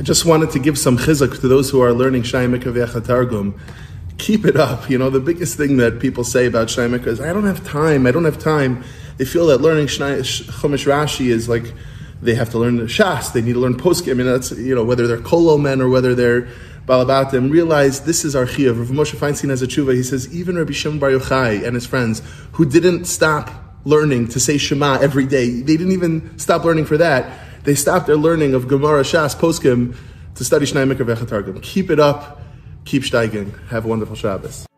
I 0.00 0.02
just 0.02 0.24
wanted 0.24 0.50
to 0.52 0.58
give 0.58 0.78
some 0.78 0.96
chizuk 0.96 1.42
to 1.42 1.46
those 1.46 1.68
who 1.68 1.82
are 1.82 1.92
learning 1.92 2.22
Shaimika 2.22 3.06
Targum. 3.06 3.60
Keep 4.16 4.46
it 4.46 4.56
up. 4.56 4.88
You 4.88 4.96
know, 4.96 5.10
the 5.10 5.20
biggest 5.20 5.58
thing 5.58 5.76
that 5.76 6.00
people 6.00 6.24
say 6.24 6.46
about 6.46 6.68
Shaimika 6.68 7.08
is, 7.08 7.20
I 7.20 7.34
don't 7.34 7.44
have 7.44 7.62
time, 7.66 8.06
I 8.06 8.10
don't 8.10 8.24
have 8.24 8.38
time. 8.38 8.82
They 9.18 9.26
feel 9.26 9.48
that 9.48 9.60
learning 9.60 9.88
Chumash 9.88 10.48
Rashi 10.48 11.26
is 11.26 11.50
like, 11.50 11.74
they 12.22 12.34
have 12.34 12.48
to 12.52 12.58
learn 12.58 12.76
the 12.76 12.84
Shas, 12.84 13.34
they 13.34 13.42
need 13.42 13.52
to 13.52 13.58
learn 13.58 13.74
Poskim. 13.74 14.12
I 14.12 14.14
mean, 14.14 14.26
that's, 14.26 14.52
you 14.52 14.74
know, 14.74 14.84
whether 14.84 15.06
they're 15.06 15.18
kollel 15.18 15.60
men 15.60 15.82
or 15.82 15.90
whether 15.90 16.14
they're 16.14 16.48
Balabatim, 16.86 17.50
realize 17.50 18.00
this 18.00 18.24
is 18.24 18.34
our 18.34 18.46
Chiyav. 18.46 18.78
Rav 18.78 18.88
Moshe 18.88 19.16
Feinstein 19.16 19.50
has 19.50 19.60
a 19.60 19.66
tshuva. 19.66 19.94
He 19.94 20.02
says, 20.02 20.34
even 20.34 20.56
Rabbi 20.56 20.72
Shimon 20.72 20.98
Bar 20.98 21.10
Yochai 21.10 21.62
and 21.62 21.74
his 21.74 21.84
friends, 21.84 22.22
who 22.52 22.64
didn't 22.64 23.04
stop 23.04 23.50
learning 23.84 24.28
to 24.28 24.40
say 24.40 24.56
Shema 24.56 24.94
every 24.94 25.26
day, 25.26 25.60
they 25.60 25.76
didn't 25.76 25.92
even 25.92 26.38
stop 26.38 26.64
learning 26.64 26.86
for 26.86 26.96
that. 26.96 27.49
They 27.64 27.74
stopped 27.74 28.06
their 28.06 28.16
learning 28.16 28.54
of 28.54 28.68
Gemara, 28.68 29.02
Shas, 29.02 29.36
Poskim 29.36 29.94
to 30.34 30.44
study 30.44 30.66
Shnei 30.66 30.90
Mikra. 30.90 31.62
Keep 31.62 31.90
it 31.90 32.00
up. 32.00 32.40
Keep 32.84 33.02
steiging. 33.02 33.68
Have 33.68 33.84
a 33.84 33.88
wonderful 33.88 34.16
Shabbos. 34.16 34.69